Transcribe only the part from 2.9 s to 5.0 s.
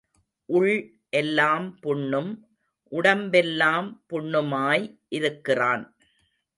உடம்பெல்லாம் புண்ணுமாய்